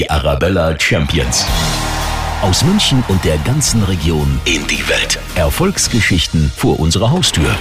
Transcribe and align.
Die 0.00 0.08
Arabella 0.08 0.80
Champions. 0.80 1.44
Aus 2.40 2.64
München 2.64 3.04
und 3.08 3.22
der 3.22 3.36
ganzen 3.36 3.82
Region 3.82 4.40
in 4.46 4.66
die 4.66 4.88
Welt. 4.88 5.18
Erfolgsgeschichten 5.34 6.50
vor 6.56 6.80
unserer 6.80 7.10
Haustür. 7.10 7.54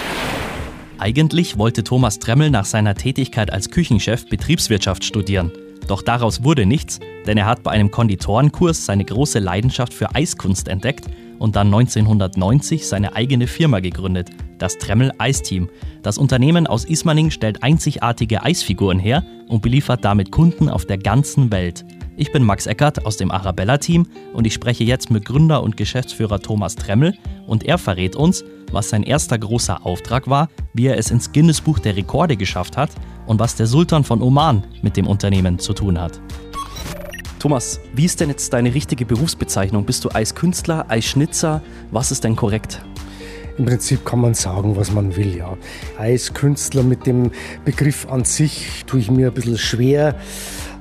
Eigentlich 0.99 1.57
wollte 1.57 1.83
Thomas 1.83 2.17
Tremmel 2.19 2.49
nach 2.49 2.63
seiner 2.63 2.95
Tätigkeit 2.95 3.51
als 3.51 3.71
Küchenchef 3.71 4.29
Betriebswirtschaft 4.29 5.03
studieren. 5.03 5.51
Doch 5.89 6.01
daraus 6.01 6.41
wurde 6.41 6.65
nichts, 6.65 7.01
denn 7.27 7.37
er 7.37 7.45
hat 7.45 7.61
bei 7.61 7.71
einem 7.71 7.91
Konditorenkurs 7.91 8.85
seine 8.85 9.03
große 9.03 9.39
Leidenschaft 9.39 9.93
für 9.93 10.15
Eiskunst 10.15 10.69
entdeckt 10.69 11.07
und 11.39 11.57
dann 11.57 11.67
1990 11.67 12.87
seine 12.87 13.17
eigene 13.17 13.47
Firma 13.47 13.81
gegründet, 13.81 14.29
das 14.59 14.77
Tremmel 14.77 15.11
Eisteam. 15.17 15.67
Das 16.03 16.17
Unternehmen 16.17 16.67
aus 16.67 16.85
Ismaning 16.85 17.31
stellt 17.31 17.63
einzigartige 17.63 18.43
Eisfiguren 18.43 18.99
her 18.99 19.25
und 19.49 19.61
beliefert 19.61 20.05
damit 20.05 20.31
Kunden 20.31 20.69
auf 20.69 20.85
der 20.85 20.99
ganzen 20.99 21.51
Welt. 21.51 21.83
Ich 22.19 22.33
bin 22.33 22.43
Max 22.43 22.65
Eckert 22.65 23.05
aus 23.05 23.15
dem 23.15 23.31
Arabella-Team 23.31 24.05
und 24.33 24.45
ich 24.45 24.53
spreche 24.53 24.83
jetzt 24.83 25.09
mit 25.09 25.23
Gründer 25.23 25.63
und 25.63 25.77
Geschäftsführer 25.77 26.41
Thomas 26.41 26.75
Tremmel 26.75 27.13
und 27.47 27.63
er 27.63 27.77
verrät 27.77 28.17
uns, 28.17 28.43
was 28.73 28.89
sein 28.89 29.03
erster 29.03 29.39
großer 29.39 29.85
Auftrag 29.85 30.29
war, 30.29 30.49
wie 30.73 30.87
er 30.87 30.97
es 30.97 31.11
ins 31.11 31.31
Guinness-Buch 31.31 31.79
der 31.79 31.95
Rekorde 31.95 32.35
geschafft 32.35 32.75
hat 32.75 32.89
und 33.25 33.39
was 33.39 33.55
der 33.55 33.67
Sultan 33.67 34.03
von 34.03 34.21
Oman 34.21 34.65
mit 34.81 34.97
dem 34.97 35.07
Unternehmen 35.07 35.59
zu 35.59 35.71
tun 35.71 35.97
hat. 35.97 36.19
Thomas, 37.39 37.79
wie 37.93 38.03
ist 38.03 38.19
denn 38.19 38.27
jetzt 38.27 38.51
deine 38.51 38.73
richtige 38.73 39.05
Berufsbezeichnung? 39.05 39.85
Bist 39.85 40.03
du 40.03 40.09
Eiskünstler, 40.13 40.87
Eisschnitzer? 40.89 41.61
Was 41.91 42.11
ist 42.11 42.25
denn 42.25 42.35
korrekt? 42.35 42.81
Im 43.57 43.65
Prinzip 43.65 44.05
kann 44.05 44.19
man 44.19 44.33
sagen, 44.33 44.75
was 44.77 44.91
man 44.91 45.15
will, 45.15 45.35
ja. 45.35 45.57
Eiskünstler 45.97 46.83
mit 46.83 47.05
dem 47.05 47.31
Begriff 47.65 48.07
an 48.09 48.25
sich 48.25 48.85
tue 48.87 49.01
ich 49.01 49.11
mir 49.11 49.27
ein 49.27 49.33
bisschen 49.33 49.57
schwer, 49.57 50.15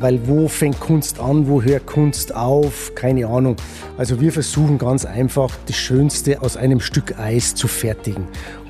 weil 0.00 0.26
wo 0.26 0.48
fängt 0.48 0.80
Kunst 0.80 1.20
an, 1.20 1.48
wo 1.48 1.62
hört 1.62 1.86
Kunst 1.86 2.34
auf? 2.34 2.92
Keine 2.94 3.26
Ahnung. 3.26 3.56
Also 3.96 4.20
wir 4.20 4.32
versuchen 4.32 4.78
ganz 4.78 5.04
einfach, 5.04 5.50
das 5.66 5.76
Schönste 5.76 6.42
aus 6.42 6.56
einem 6.56 6.80
Stück 6.80 7.18
Eis 7.18 7.54
zu 7.54 7.68
fertigen 7.68 8.26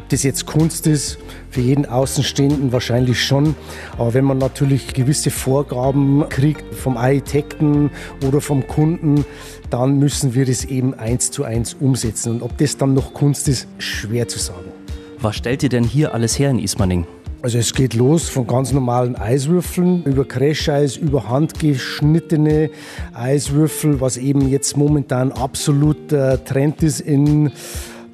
das 0.08 0.22
jetzt 0.22 0.46
Kunst 0.46 0.86
ist, 0.86 1.18
für 1.50 1.60
jeden 1.60 1.86
Außenstehenden 1.86 2.72
wahrscheinlich 2.72 3.22
schon. 3.22 3.54
Aber 3.96 4.14
wenn 4.14 4.24
man 4.24 4.38
natürlich 4.38 4.94
gewisse 4.94 5.30
Vorgaben 5.30 6.24
kriegt 6.28 6.74
vom 6.74 6.96
Architekten 6.96 7.90
oder 8.26 8.40
vom 8.40 8.66
Kunden, 8.66 9.24
dann 9.70 9.98
müssen 9.98 10.34
wir 10.34 10.46
das 10.46 10.64
eben 10.64 10.94
eins 10.94 11.30
zu 11.30 11.44
eins 11.44 11.74
umsetzen. 11.74 12.32
Und 12.32 12.42
ob 12.42 12.56
das 12.58 12.76
dann 12.76 12.94
noch 12.94 13.12
Kunst 13.12 13.48
ist, 13.48 13.68
schwer 13.78 14.28
zu 14.28 14.38
sagen. 14.38 14.72
Was 15.20 15.36
stellt 15.36 15.62
ihr 15.62 15.68
denn 15.68 15.84
hier 15.84 16.14
alles 16.14 16.38
her 16.38 16.50
in 16.50 16.58
Ismaning? 16.58 17.06
Also 17.40 17.58
es 17.58 17.72
geht 17.72 17.94
los 17.94 18.28
von 18.28 18.48
ganz 18.48 18.72
normalen 18.72 19.14
Eiswürfeln 19.14 20.02
über 20.02 20.24
Crasheis, 20.24 20.96
über 20.96 21.28
handgeschnittene 21.28 22.70
Eiswürfel, 23.14 24.00
was 24.00 24.16
eben 24.16 24.48
jetzt 24.48 24.76
momentan 24.76 25.30
absolut 25.30 26.12
äh, 26.12 26.38
Trend 26.38 26.82
ist 26.82 27.00
in 27.00 27.52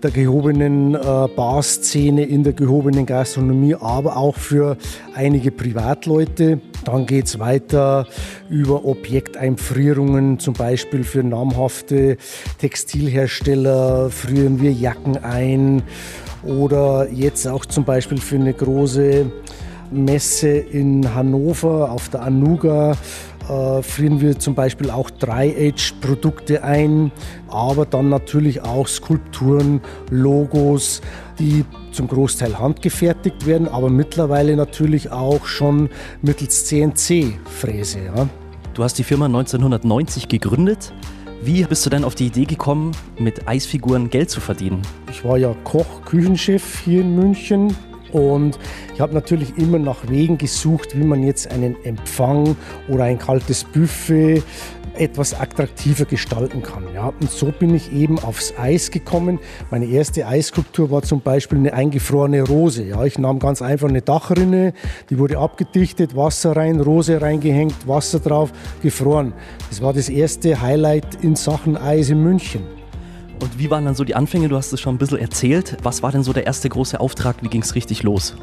der 0.03 0.11
gehobenen 0.11 0.95
äh, 0.95 0.99
Barszene, 1.35 2.25
in 2.25 2.45
der 2.45 2.53
gehobenen 2.53 3.07
Gastronomie, 3.07 3.75
aber 3.75 4.19
auch 4.19 4.37
für 4.37 4.77
einige 5.15 5.51
Privatleute. 5.51 6.61
Dann 6.85 7.07
geht 7.07 7.25
es 7.25 7.39
weiter 7.39 8.07
über 8.51 8.85
Objekteinfrierungen, 8.85 10.39
zum 10.39 10.53
Beispiel 10.53 11.03
für 11.03 11.25
namhafte 11.25 12.19
Textilhersteller 12.59 14.11
frieren 14.11 14.61
wir 14.61 14.73
Jacken 14.73 15.17
ein 15.17 15.83
oder 16.47 17.09
jetzt 17.11 17.47
auch 17.47 17.67
zum 17.67 17.85
Beispiel 17.85 18.19
für 18.19 18.37
eine 18.37 18.53
große 18.53 19.27
Messe 19.91 20.49
in 20.49 21.15
Hannover 21.15 21.91
auf 21.91 22.09
der 22.09 22.23
Anuga 22.23 22.97
äh, 23.49 23.83
frieren 23.83 24.21
wir 24.21 24.39
zum 24.39 24.55
Beispiel 24.55 24.91
auch 24.91 25.11
Dry-Age-Produkte 25.11 26.65
ein, 26.65 27.13
aber 27.49 27.85
dann 27.85 28.09
natürlich 28.09 28.63
auch 28.63 28.89
Skulpturen, 28.89 29.83
Logos, 30.11 31.03
die 31.39 31.65
zum 31.93 32.09
Großteil 32.09 32.59
handgefertigt 32.59 33.47
werden, 33.47 33.69
aber 33.69 33.91
mittlerweile 33.91 34.57
natürlich 34.57 35.11
auch 35.11 35.45
schon 35.45 35.91
mittels 36.23 36.65
CNC-Fräse. 36.67 37.99
Ja. 38.17 38.29
Du 38.73 38.83
hast 38.83 38.99
die 38.99 39.05
Firma 39.05 39.27
1990 39.27 40.29
gegründet. 40.29 40.93
Wie 41.47 41.63
bist 41.65 41.85
du 41.85 41.91
denn 41.91 42.05
auf 42.05 42.15
die 42.15 42.29
Idee 42.29 42.47
gekommen, 42.47 42.93
mit 43.19 43.47
Eisfiguren 43.47 44.09
Geld 44.09 44.31
zu 44.31 44.41
verdienen? 44.41 44.81
Ich 45.11 45.27
war 45.27 45.37
ja 45.37 45.55
Koch, 45.63 46.03
Küchenchef 46.07 46.81
hier 46.81 47.03
in 47.03 47.15
München 47.15 47.77
und 48.15 48.61
ich 48.95 49.01
habe 49.01 49.13
natürlich 49.13 49.59
immer 49.59 49.81
nach 49.81 50.09
Wegen 50.09 50.39
gesucht, 50.39 50.97
wie 50.97 51.03
man 51.03 51.25
jetzt 51.25 51.51
einen 51.51 51.77
Empfang 51.85 52.57
oder 52.89 53.05
ein 53.05 53.19
kaltes 53.19 53.65
Buffet 53.65 54.43
etwas 54.97 55.35
attraktiver 55.35 56.05
gestalten 56.05 56.63
kann. 56.63 56.85
Ja. 56.95 57.13
Und 57.21 57.29
so 57.29 57.51
bin 57.51 57.75
ich 57.75 57.93
eben 57.93 58.21
aufs 58.21 58.55
Eis 58.57 58.93
gekommen. 58.93 59.41
Meine 59.73 59.87
erste 59.87 60.29
Eisskulptur 60.29 60.93
war 60.93 61.03
zum 61.03 61.23
Beispiel 61.23 61.59
eine 61.59 61.73
eingefrorene 61.73 62.43
Rose. 62.43 62.85
Ja. 62.85 63.05
Ich 63.05 63.19
nahm 63.19 63.41
ganz 63.41 63.61
einfach 63.61 63.89
eine 63.89 64.03
Dachrinne, 64.03 64.75
die 65.11 65.19
wurde 65.19 65.39
abgedichtet, 65.39 66.15
Wasser 66.15 66.55
rein, 66.55 66.81
Rose 66.81 67.21
reingehängt, 67.21 67.89
Wasser 67.89 68.21
drauf, 68.21 68.53
gefroren. 68.81 69.33
Das 69.71 69.83
war 69.83 69.93
das 69.93 70.09
erste 70.09 70.61
Highlight 70.61 71.23
in 71.23 71.35
Sachen 71.35 71.77
Eis 71.77 72.11
in 72.11 72.23
München. 72.23 72.84
Und 73.41 73.59
wie 73.59 73.71
waren 73.71 73.85
dann 73.85 73.95
so 73.95 74.05
die 74.05 74.15
Anfänge? 74.15 74.49
Du 74.49 74.57
hast 74.57 74.73
es 74.73 74.81
schon 74.81 74.95
ein 74.95 74.99
bisschen 74.99 75.19
erzählt. 75.19 75.77
Was 75.83 76.03
war 76.03 76.13
denn 76.13 76.23
so 76.23 76.33
der 76.33 76.47
erste 76.47 76.69
große 76.69 77.01
Auftrag? 77.01 77.37
Wie 77.43 77.49
ging 77.49 77.63
es 77.63 77.75
richtig 77.75 78.03
los? 78.03 78.35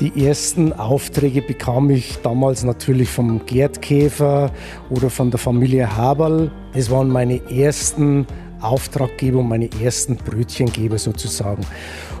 Die 0.00 0.26
ersten 0.26 0.74
Aufträge 0.74 1.40
bekam 1.40 1.88
ich 1.88 2.18
damals 2.22 2.64
natürlich 2.64 3.08
vom 3.08 3.46
Gerd 3.46 3.80
Käfer 3.80 4.50
oder 4.90 5.08
von 5.08 5.30
der 5.30 5.38
Familie 5.38 5.96
Haberl. 5.96 6.50
Es 6.74 6.90
waren 6.90 7.08
meine 7.08 7.40
ersten 7.50 8.26
Auftraggeber 8.60 9.38
und 9.38 9.48
meine 9.48 9.70
ersten 9.82 10.16
Brötchengeber 10.16 10.98
sozusagen. 10.98 11.64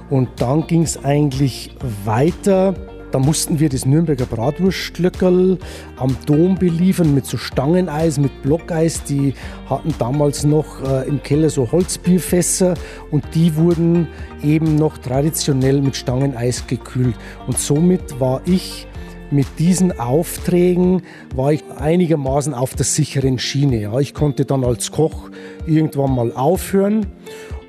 Und 0.08 0.28
dann 0.36 0.66
ging 0.66 0.82
es 0.82 1.04
eigentlich 1.04 1.74
weiter 2.06 2.74
da 3.16 3.20
mussten 3.20 3.58
wir 3.60 3.70
das 3.70 3.86
Nürnberger 3.86 4.26
Bratwurstlöckerl 4.26 5.56
am 5.96 6.16
Dom 6.26 6.56
beliefern 6.56 7.14
mit 7.14 7.24
so 7.24 7.38
Stangeneis, 7.38 8.18
mit 8.18 8.42
Blockeis. 8.42 9.04
Die 9.04 9.32
hatten 9.70 9.94
damals 9.98 10.44
noch 10.44 10.82
äh, 10.82 11.08
im 11.08 11.22
Keller 11.22 11.48
so 11.48 11.72
Holzbierfässer 11.72 12.74
und 13.10 13.24
die 13.34 13.56
wurden 13.56 14.08
eben 14.42 14.74
noch 14.74 14.98
traditionell 14.98 15.80
mit 15.80 15.96
Stangeneis 15.96 16.66
gekühlt. 16.66 17.14
Und 17.46 17.56
somit 17.56 18.20
war 18.20 18.42
ich 18.44 18.86
mit 19.30 19.46
diesen 19.58 19.98
Aufträgen 19.98 21.00
war 21.34 21.52
ich 21.52 21.64
einigermaßen 21.74 22.52
auf 22.52 22.74
der 22.74 22.84
sicheren 22.84 23.38
Schiene. 23.38 23.80
Ja, 23.80 23.98
ich 23.98 24.12
konnte 24.12 24.44
dann 24.44 24.62
als 24.62 24.92
Koch 24.92 25.30
irgendwann 25.66 26.14
mal 26.14 26.32
aufhören 26.32 27.06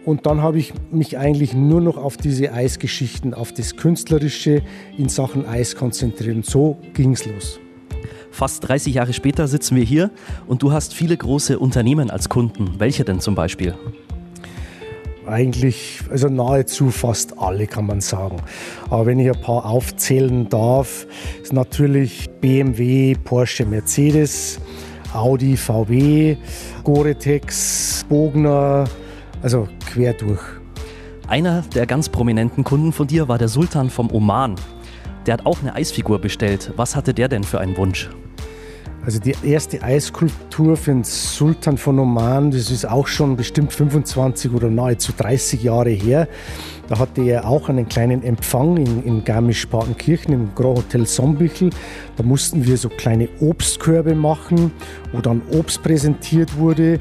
und 0.07 0.25
dann 0.25 0.41
habe 0.41 0.57
ich 0.57 0.73
mich 0.89 1.17
eigentlich 1.17 1.53
nur 1.53 1.81
noch 1.81 1.97
auf 1.97 2.15
diese 2.15 2.53
Eisgeschichten, 2.53 3.33
auf 3.33 3.51
das 3.51 3.75
Künstlerische 3.75 4.61
in 4.97 5.09
Sachen 5.09 5.45
Eis 5.45 5.75
konzentriert. 5.75 6.37
Und 6.37 6.45
so 6.45 6.77
ging 6.93 7.11
es 7.11 7.25
los. 7.25 7.59
Fast 8.31 8.65
30 8.65 8.93
Jahre 8.93 9.11
später 9.11 9.49
sitzen 9.49 9.75
wir 9.75 9.83
hier 9.83 10.11
und 10.47 10.63
du 10.63 10.71
hast 10.71 10.93
viele 10.93 11.17
große 11.17 11.59
Unternehmen 11.59 12.09
als 12.09 12.29
Kunden. 12.29 12.75
Welche 12.77 13.03
denn 13.03 13.19
zum 13.19 13.35
Beispiel? 13.35 13.75
Eigentlich, 15.25 15.99
also 16.09 16.29
nahezu 16.29 16.89
fast 16.89 17.37
alle 17.37 17.67
kann 17.67 17.85
man 17.85 17.99
sagen. 17.99 18.37
Aber 18.89 19.07
wenn 19.07 19.19
ich 19.19 19.27
ein 19.27 19.41
paar 19.41 19.65
aufzählen 19.65 20.47
darf, 20.47 21.05
ist 21.43 21.51
natürlich 21.51 22.29
BMW, 22.39 23.13
Porsche, 23.25 23.65
Mercedes, 23.65 24.61
Audi, 25.13 25.57
VW, 25.57 26.37
Goretex, 26.85 28.05
Bogner, 28.07 28.85
also 29.41 29.67
quer 29.85 30.13
durch. 30.13 30.41
Einer 31.27 31.61
der 31.75 31.85
ganz 31.85 32.09
prominenten 32.09 32.63
Kunden 32.63 32.93
von 32.93 33.07
dir 33.07 33.27
war 33.27 33.37
der 33.37 33.49
Sultan 33.49 33.89
vom 33.89 34.11
Oman. 34.11 34.55
Der 35.25 35.33
hat 35.33 35.45
auch 35.45 35.61
eine 35.61 35.75
Eisfigur 35.75 36.19
bestellt. 36.19 36.71
Was 36.77 36.95
hatte 36.95 37.13
der 37.13 37.27
denn 37.27 37.43
für 37.43 37.59
einen 37.59 37.75
Wunsch? 37.75 38.09
Also 39.07 39.19
die 39.19 39.35
erste 39.41 39.81
Eiskulptur 39.81 40.75
für 40.75 40.91
den 40.91 41.05
Sultan 41.05 41.77
von 41.77 41.97
Oman, 41.97 42.51
das 42.51 42.69
ist 42.69 42.85
auch 42.85 43.07
schon 43.07 43.37
bestimmt 43.37 43.71
25 43.71 44.51
oder 44.51 44.69
nahezu 44.69 45.13
30 45.17 45.63
Jahre 45.63 45.91
her. 45.91 46.27
Da 46.89 46.99
hatte 46.99 47.21
er 47.21 47.47
auch 47.47 47.69
einen 47.69 47.87
kleinen 47.87 48.21
Empfang 48.21 48.75
in, 48.75 49.03
in 49.03 49.23
Garmisch-Partenkirchen 49.23 50.33
im 50.33 50.55
Grand 50.55 50.79
Hotel 50.79 51.05
Sombichel. 51.05 51.69
Da 52.17 52.23
mussten 52.23 52.65
wir 52.65 52.75
so 52.75 52.89
kleine 52.89 53.29
Obstkörbe 53.39 54.13
machen, 54.13 54.71
wo 55.13 55.21
dann 55.21 55.41
Obst 55.51 55.83
präsentiert 55.83 56.57
wurde 56.57 56.99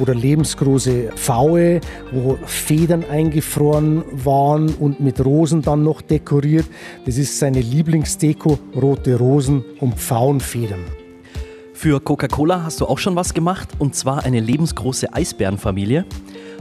oder 0.00 0.14
lebensgroße 0.14 1.10
Pfaue, 1.14 1.80
wo 2.12 2.38
Federn 2.44 3.04
eingefroren 3.10 4.04
waren 4.12 4.74
und 4.74 5.00
mit 5.00 5.24
Rosen 5.24 5.62
dann 5.62 5.82
noch 5.82 6.02
dekoriert. 6.02 6.66
Das 7.04 7.18
ist 7.18 7.38
seine 7.38 7.60
Lieblingsdeko, 7.60 8.58
rote 8.74 9.16
Rosen 9.16 9.64
und 9.80 9.94
Pfauenfedern. 9.94 10.84
Für 11.72 12.00
Coca-Cola 12.00 12.62
hast 12.62 12.80
du 12.80 12.86
auch 12.86 12.98
schon 12.98 13.16
was 13.16 13.34
gemacht 13.34 13.68
und 13.78 13.94
zwar 13.94 14.24
eine 14.24 14.40
lebensgroße 14.40 15.12
Eisbärenfamilie. 15.12 16.04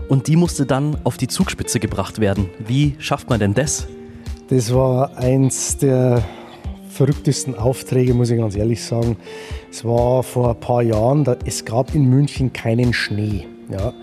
Und 0.10 0.27
die 0.27 0.36
musste 0.36 0.66
dann 0.66 0.98
auf 1.04 1.18
die 1.18 1.27
Zugspitze 1.27 1.80
gebracht 1.80 2.19
werden. 2.19 2.50
Wie 2.60 2.95
schafft 3.00 3.30
man 3.30 3.39
denn 3.39 3.54
das? 3.54 3.88
Das 4.50 4.72
war 4.74 5.18
eins 5.18 5.77
der 5.77 6.24
verrücktesten 6.95 7.56
Aufträge, 7.56 8.13
muss 8.13 8.30
ich 8.30 8.39
ganz 8.39 8.56
ehrlich 8.56 8.81
sagen. 8.83 9.18
Es 9.69 9.83
war 9.83 10.24
vor 10.24 10.51
ein 10.51 10.59
paar 10.59 10.81
Jahren, 10.81 11.25
da, 11.25 11.36
es 11.45 11.65
gab 11.65 11.94
in 11.94 12.09
München 12.09 12.53
keinen 12.53 12.94
Schnee. 12.94 13.45
Ja, 13.69 13.94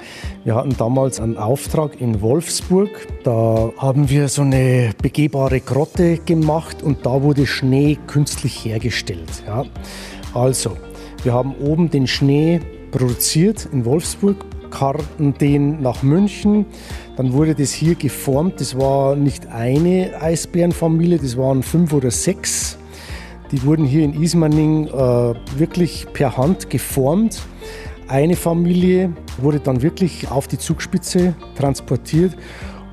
wir 0.45 0.57
hatten 0.57 0.77
damals 0.77 1.21
einen 1.21 1.37
Auftrag 1.37 2.01
in 2.01 2.21
Wolfsburg. 2.21 2.91
Da 3.23 3.71
haben 3.79 4.11
wir 4.11 4.29
so 4.29 4.43
eine 4.43 4.91
begehbare 5.01 5.61
Grotte 5.61 6.19
gemacht 6.19 6.83
und 6.83 7.07
da 7.07 7.23
wurde 7.23 7.47
Schnee 7.47 7.97
künstlich 8.09 8.65
hergestellt. 8.65 9.45
Ja. 9.47 9.65
Also, 10.35 10.77
wir 11.23 11.33
haben 11.33 11.55
oben 11.57 11.91
den 11.91 12.09
Schnee 12.09 12.61
produziert 12.91 13.69
in 13.73 13.85
Wolfsburg, 13.85 14.45
karten 14.71 15.35
den 15.35 15.81
nach 15.81 16.03
München. 16.03 16.67
Dann 17.17 17.33
wurde 17.33 17.55
das 17.55 17.73
hier 17.73 17.95
geformt. 17.95 18.61
Das 18.61 18.77
war 18.77 19.15
nicht 19.15 19.47
eine 19.47 20.11
Eisbärenfamilie, 20.21 21.19
das 21.19 21.37
waren 21.37 21.63
fünf 21.63 21.93
oder 21.93 22.11
sechs. 22.11 22.79
Die 23.53 23.63
wurden 23.65 23.85
hier 23.85 24.03
in 24.03 24.21
Ismaning 24.21 24.87
äh, 24.89 25.35
wirklich 25.59 26.07
per 26.15 26.37
Hand 26.37 26.71
geformt. 26.71 27.43
Eine 28.09 28.35
Familie 28.35 29.13
wurde 29.39 29.61
dann 29.61 29.83
wirklich 29.83 30.31
auf 30.31 30.49
die 30.49 30.59
Zugspitze 30.59 31.35
transportiert 31.57 32.35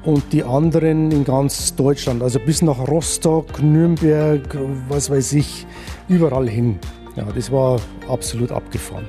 und 0.04 0.32
die 0.34 0.44
anderen 0.44 1.12
in 1.12 1.24
ganz 1.24 1.76
Deutschland, 1.76 2.22
also 2.22 2.40
bis 2.40 2.62
nach 2.62 2.78
Rostock, 2.88 3.62
Nürnberg, 3.62 4.58
was 4.90 5.10
weiß 5.10 5.34
ich, 5.34 5.66
überall 6.08 6.48
hin. 6.48 6.78
Ja, 7.16 7.26
das 7.34 7.52
war 7.52 7.80
absolut 8.08 8.52
abgefahren. 8.52 9.06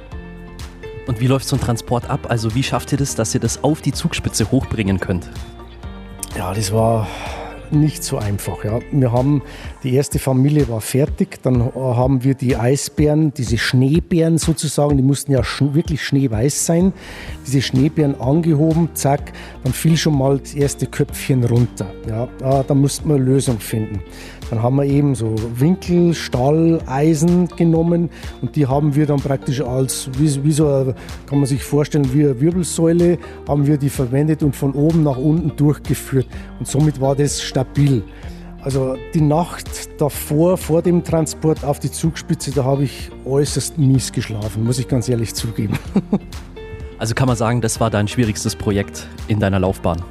Und 1.06 1.20
wie 1.20 1.26
läuft 1.26 1.48
so 1.48 1.56
ein 1.56 1.60
Transport 1.60 2.08
ab? 2.08 2.26
Also 2.28 2.54
wie 2.54 2.62
schafft 2.62 2.92
ihr 2.92 2.98
das, 2.98 3.14
dass 3.16 3.34
ihr 3.34 3.40
das 3.40 3.64
auf 3.64 3.80
die 3.80 3.92
Zugspitze 3.92 4.50
hochbringen 4.50 5.00
könnt? 5.00 5.28
Ja, 6.36 6.54
das 6.54 6.72
war 6.72 7.08
nicht 7.72 8.02
so 8.02 8.18
einfach. 8.18 8.64
Ja. 8.64 8.80
Wir 8.90 9.12
haben, 9.12 9.42
die 9.82 9.94
erste 9.94 10.18
Familie 10.18 10.68
war 10.68 10.80
fertig, 10.80 11.42
dann 11.42 11.74
haben 11.74 12.24
wir 12.24 12.34
die 12.34 12.56
Eisbären, 12.56 13.32
diese 13.34 13.58
Schneebären 13.58 14.38
sozusagen, 14.38 14.96
die 14.96 15.02
mussten 15.02 15.32
ja 15.32 15.44
sch 15.44 15.60
wirklich 15.72 16.02
schneeweiß 16.02 16.66
sein, 16.66 16.92
diese 17.46 17.62
Schneebären 17.62 18.20
angehoben, 18.20 18.88
zack, 18.94 19.32
dann 19.62 19.72
fiel 19.72 19.96
schon 19.96 20.16
mal 20.16 20.38
das 20.38 20.54
erste 20.54 20.86
Köpfchen 20.86 21.44
runter. 21.44 21.86
Ja. 22.08 22.28
Da, 22.38 22.62
da 22.62 22.74
mussten 22.74 23.08
wir 23.08 23.16
eine 23.16 23.24
Lösung 23.24 23.60
finden. 23.60 24.00
Dann 24.50 24.62
haben 24.62 24.76
wir 24.76 24.84
eben 24.84 25.14
so 25.14 25.34
Winkel, 25.54 26.12
Stahl, 26.12 26.80
Eisen 26.86 27.48
genommen 27.48 28.10
und 28.42 28.56
die 28.56 28.66
haben 28.66 28.94
wir 28.94 29.06
dann 29.06 29.20
praktisch 29.20 29.60
als, 29.60 30.10
wie, 30.18 30.44
wie 30.44 30.52
so, 30.52 30.94
kann 31.26 31.38
man 31.38 31.46
sich 31.46 31.62
vorstellen, 31.62 32.12
wie 32.12 32.24
eine 32.24 32.40
Wirbelsäule, 32.40 33.18
haben 33.48 33.66
wir 33.66 33.78
die 33.78 33.88
verwendet 33.88 34.42
und 34.42 34.56
von 34.56 34.72
oben 34.72 35.04
nach 35.04 35.16
unten 35.16 35.56
durchgeführt. 35.56 36.26
Und 36.58 36.66
somit 36.66 37.00
war 37.00 37.14
das 37.14 37.40
stabil. 37.40 38.02
Also 38.62 38.96
die 39.14 39.22
Nacht 39.22 40.00
davor, 40.00 40.58
vor 40.58 40.82
dem 40.82 41.02
Transport 41.02 41.64
auf 41.64 41.78
die 41.78 41.90
Zugspitze, 41.90 42.50
da 42.50 42.64
habe 42.64 42.84
ich 42.84 43.10
äußerst 43.24 43.78
mies 43.78 44.12
geschlafen, 44.12 44.64
muss 44.64 44.78
ich 44.78 44.88
ganz 44.88 45.08
ehrlich 45.08 45.34
zugeben. 45.34 45.78
Also 46.98 47.14
kann 47.14 47.28
man 47.28 47.36
sagen, 47.38 47.62
das 47.62 47.80
war 47.80 47.88
dein 47.88 48.08
schwierigstes 48.08 48.54
Projekt 48.54 49.06
in 49.26 49.40
deiner 49.40 49.58
Laufbahn? 49.58 50.02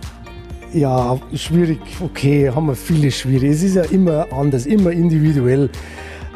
Ja, 0.74 1.20
schwierig, 1.34 1.80
okay, 2.00 2.52
haben 2.52 2.68
wir 2.68 2.76
viele 2.76 3.10
schwierig. 3.10 3.52
Es 3.52 3.64
ist 3.64 3.76
ja 3.76 3.84
immer 3.84 4.28
anders, 4.32 4.68
immer 4.68 4.92
individuell. 4.92 5.68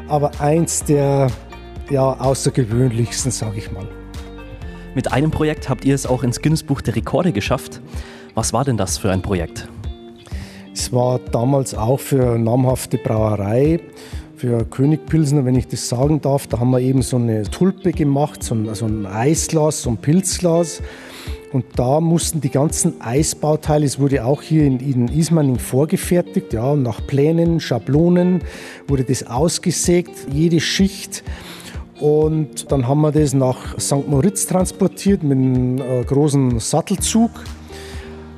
Aber 0.08 0.32
eins 0.40 0.84
der 0.84 1.28
ja, 1.92 2.14
außergewöhnlichsten, 2.20 3.32
sage 3.32 3.60
ich 3.60 3.72
mal. 3.72 3.88
Mit 4.96 5.12
einem 5.12 5.30
Projekt 5.30 5.70
habt 5.70 5.86
ihr 5.86 5.94
es 5.94 6.08
auch 6.08 6.24
ins 6.24 6.42
Guinness 6.42 6.64
Buch 6.64 6.82
der 6.82 6.96
Rekorde 6.96 7.32
geschafft. 7.32 7.80
Was 8.34 8.54
war 8.54 8.66
denn 8.66 8.78
das 8.78 8.98
für 8.98 9.12
ein 9.12 9.22
Projekt? 9.22 9.68
Es 10.74 10.92
war 10.92 11.20
damals 11.20 11.76
auch 11.76 12.00
für 12.00 12.34
eine 12.34 12.40
namhafte 12.40 12.98
Brauerei, 12.98 13.80
für 14.36 14.66
König 14.66 15.06
Pilsner, 15.06 15.46
wenn 15.46 15.56
ich 15.56 15.68
das 15.68 15.88
sagen 15.88 16.22
darf. 16.22 16.48
Da 16.48 16.60
haben 16.60 16.72
wir 16.72 16.80
eben 16.80 17.04
so 17.04 17.18
eine 17.18 17.44
Tulpe 17.44 17.92
gemacht, 17.92 18.42
so 18.42 18.56
ein, 18.56 18.74
so 18.74 18.86
ein 18.86 19.06
Eisglas, 19.06 19.84
so 19.84 19.92
ein 19.92 19.98
Pilzglas. 19.98 20.82
Und 21.54 21.66
da 21.76 22.02
mussten 22.02 22.42
die 22.42 22.50
ganzen 22.50 23.00
Eisbauteile, 23.00 23.86
es 23.86 24.00
wurde 24.00 24.26
auch 24.26 24.42
hier 24.42 24.66
in, 24.66 24.80
in 24.80 25.08
Ismaning 25.08 25.60
vorgefertigt, 25.60 26.52
ja, 26.52 26.76
nach 26.76 27.06
Plänen, 27.06 27.60
Schablonen 27.60 28.42
wurde 28.88 29.04
das 29.04 29.28
ausgesägt, 29.28 30.10
jede 30.32 30.60
Schicht. 30.60 31.24
Und 32.00 32.72
dann 32.72 32.88
haben 32.88 33.02
wir 33.02 33.12
das 33.12 33.36
nach 33.36 33.80
St. 33.80 34.08
Moritz 34.08 34.48
transportiert 34.48 35.22
mit 35.22 35.38
einem 35.38 35.78
äh, 35.78 36.04
großen 36.04 36.60
Sattelzug. 36.60 37.30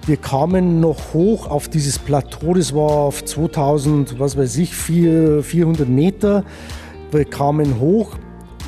Wir 0.05 0.17
kamen 0.17 0.81
noch 0.81 1.13
hoch 1.13 1.49
auf 1.49 1.69
dieses 1.69 1.97
Plateau, 1.97 2.53
das 2.53 2.75
war 2.75 2.91
auf 2.91 3.23
2000, 3.23 4.19
was 4.19 4.35
weiß 4.35 4.57
ich, 4.57 4.75
400 4.75 5.87
Meter. 5.87 6.43
Wir 7.11 7.23
kamen 7.23 7.79
hoch, 7.79 8.17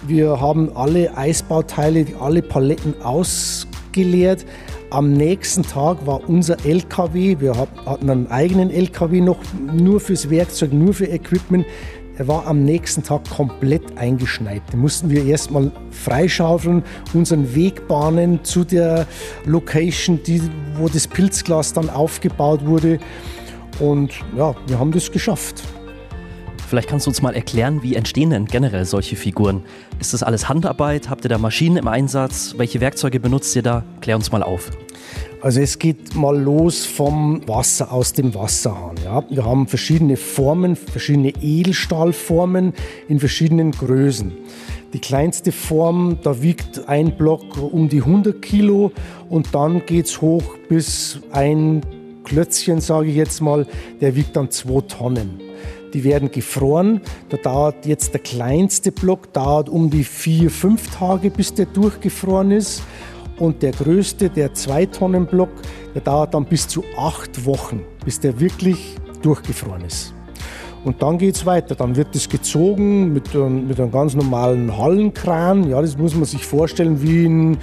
wir 0.07 0.39
haben 0.39 0.71
alle 0.73 1.17
Eisbauteile, 1.17 2.05
alle 2.21 2.41
Paletten 2.41 3.01
aus 3.01 3.66
geleert. 3.97 4.45
Am 4.89 5.11
nächsten 5.11 5.63
Tag 5.63 6.05
war 6.05 6.29
unser 6.29 6.63
LKW, 6.65 7.37
wir 7.39 7.57
hatten 7.57 8.09
einen 8.09 8.27
eigenen 8.27 8.69
LKW 8.71 9.19
noch, 9.19 9.39
nur 9.73 9.99
fürs 9.99 10.29
Werkzeug, 10.29 10.71
nur 10.71 10.93
für 10.93 11.07
Equipment. 11.07 11.65
Er 12.17 12.27
war 12.27 12.47
am 12.47 12.63
nächsten 12.63 13.03
Tag 13.03 13.29
komplett 13.29 13.97
eingeschneit. 13.97 14.61
Da 14.71 14.77
mussten 14.77 15.09
wir 15.09 15.25
erstmal 15.25 15.71
freischaufeln, 15.91 16.83
unseren 17.13 17.53
Weg 17.53 17.87
bahnen 17.87 18.43
zu 18.43 18.63
der 18.63 19.05
Location, 19.45 20.19
die, 20.25 20.41
wo 20.77 20.87
das 20.87 21.07
Pilzglas 21.07 21.73
dann 21.73 21.89
aufgebaut 21.89 22.65
wurde. 22.65 22.99
Und 23.79 24.13
ja, 24.35 24.55
wir 24.67 24.79
haben 24.79 24.91
das 24.91 25.11
geschafft. 25.11 25.63
Vielleicht 26.67 26.89
kannst 26.89 27.05
du 27.05 27.11
uns 27.11 27.21
mal 27.21 27.33
erklären, 27.33 27.81
wie 27.81 27.95
entstehen 27.95 28.31
denn 28.31 28.45
generell 28.45 28.83
solche 28.83 29.15
Figuren? 29.15 29.63
Ist 30.01 30.13
das 30.13 30.21
alles 30.21 30.49
Handarbeit? 30.49 31.09
Habt 31.09 31.23
ihr 31.23 31.29
da 31.29 31.37
Maschinen 31.37 31.77
im 31.77 31.87
Einsatz? 31.87 32.55
Welche 32.57 32.81
Werkzeuge 32.81 33.21
benutzt 33.21 33.55
ihr 33.55 33.61
da? 33.61 33.85
Klär 34.01 34.17
uns 34.17 34.33
mal 34.33 34.43
auf. 34.43 34.71
Also 35.41 35.61
es 35.61 35.79
geht 35.79 36.13
mal 36.13 36.37
los 36.37 36.85
vom 36.85 37.47
Wasser 37.47 37.93
aus 37.93 38.11
dem 38.11 38.35
Wasserhahn. 38.35 38.95
Ja. 39.05 39.23
Wir 39.29 39.45
haben 39.45 39.67
verschiedene 39.67 40.17
Formen, 40.17 40.75
verschiedene 40.75 41.29
Edelstahlformen 41.41 42.73
in 43.07 43.19
verschiedenen 43.21 43.71
Größen. 43.71 44.33
Die 44.91 44.99
kleinste 44.99 45.53
Form, 45.53 46.17
da 46.21 46.41
wiegt 46.41 46.89
ein 46.89 47.15
Block 47.15 47.57
um 47.61 47.87
die 47.87 48.01
100 48.01 48.41
Kilo 48.41 48.91
und 49.29 49.55
dann 49.55 49.85
geht 49.85 50.07
es 50.07 50.19
hoch 50.19 50.43
bis 50.67 51.19
ein 51.31 51.81
Klötzchen, 52.25 52.81
sage 52.81 53.07
ich 53.07 53.15
jetzt 53.15 53.39
mal, 53.39 53.65
der 54.01 54.17
wiegt 54.17 54.35
dann 54.35 54.51
zwei 54.51 54.81
Tonnen 54.81 55.46
die 55.93 56.03
werden 56.03 56.31
gefroren. 56.31 57.01
Da 57.29 57.37
dauert 57.37 57.85
jetzt 57.85 58.13
der 58.13 58.21
kleinste 58.21 58.91
Block 58.91 59.33
dauert 59.33 59.69
um 59.69 59.89
die 59.89 60.03
vier, 60.03 60.49
fünf 60.49 60.89
Tage, 60.95 61.29
bis 61.29 61.53
der 61.53 61.65
durchgefroren 61.67 62.51
ist. 62.51 62.83
Und 63.39 63.61
der 63.61 63.71
größte, 63.71 64.29
der 64.29 64.53
2-Tonnen-Block, 64.53 65.49
der 65.93 66.01
dauert 66.01 66.33
dann 66.33 66.45
bis 66.45 66.67
zu 66.67 66.83
acht 66.97 67.45
Wochen, 67.45 67.81
bis 68.03 68.19
der 68.19 68.39
wirklich 68.39 68.95
durchgefroren 69.21 69.83
ist. 69.85 70.13
Und 70.83 71.01
dann 71.01 71.17
geht 71.17 71.35
es 71.35 71.45
weiter. 71.45 71.75
Dann 71.75 71.95
wird 71.95 72.15
es 72.15 72.29
gezogen 72.29 73.11
mit, 73.11 73.33
mit 73.33 73.79
einem 73.79 73.91
ganz 73.91 74.15
normalen 74.15 74.77
Hallenkran. 74.77 75.69
Ja, 75.69 75.81
das 75.81 75.97
muss 75.97 76.15
man 76.15 76.25
sich 76.25 76.45
vorstellen 76.45 77.01
wie 77.01 77.25
in, 77.25 77.57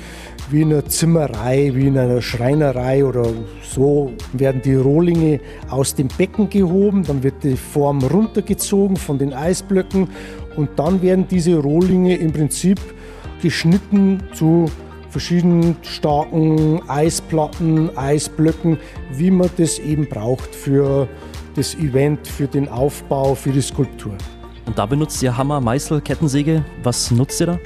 wie 0.50 0.62
in 0.62 0.72
einer 0.72 0.84
Zimmerei, 0.86 1.72
wie 1.74 1.86
in 1.86 1.98
einer 1.98 2.20
Schreinerei 2.20 3.04
oder 3.04 3.26
so 3.62 4.12
werden 4.32 4.60
die 4.62 4.74
Rohlinge 4.74 5.40
aus 5.70 5.94
dem 5.94 6.08
Becken 6.08 6.48
gehoben, 6.50 7.04
dann 7.04 7.22
wird 7.22 7.42
die 7.42 7.56
Form 7.56 8.02
runtergezogen 8.02 8.96
von 8.96 9.18
den 9.18 9.32
Eisblöcken 9.32 10.08
und 10.56 10.70
dann 10.76 11.02
werden 11.02 11.26
diese 11.28 11.56
Rohlinge 11.56 12.16
im 12.16 12.32
Prinzip 12.32 12.80
geschnitten 13.42 14.22
zu 14.32 14.66
verschiedenen 15.10 15.76
starken 15.82 16.80
Eisplatten, 16.88 17.96
Eisblöcken, 17.96 18.78
wie 19.12 19.30
man 19.30 19.48
das 19.56 19.78
eben 19.78 20.08
braucht 20.08 20.54
für 20.54 21.08
das 21.54 21.74
Event, 21.76 22.26
für 22.26 22.48
den 22.48 22.68
Aufbau, 22.68 23.34
für 23.34 23.50
die 23.50 23.60
Skulptur. 23.60 24.16
Und 24.66 24.78
da 24.78 24.86
benutzt 24.86 25.22
ihr 25.22 25.36
Hammer, 25.36 25.60
Meißel, 25.60 26.00
Kettensäge. 26.00 26.64
Was 26.82 27.10
nutzt 27.10 27.40
ihr 27.40 27.46
da? 27.46 27.58